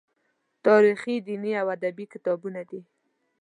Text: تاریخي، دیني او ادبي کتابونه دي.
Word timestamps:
تاریخي، 0.65 1.15
دیني 1.27 1.51
او 1.61 1.67
ادبي 1.75 2.05
کتابونه 2.13 2.61
دي. 2.69 2.81